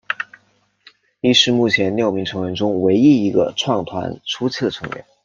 [1.19, 5.05] 亦是目前六名成员中唯一一个创团初期的成员。